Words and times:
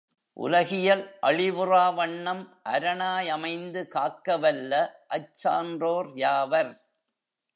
உலகியல் 0.37 1.03
அழிவுறாவண்ணம், 1.21 2.41
அரணாய் 2.63 3.29
அமைந்து 3.29 3.87
காக்கவல்ல 3.93 4.73
அச்சான்றோர் 5.09 6.11
யாவர்? 6.15 6.73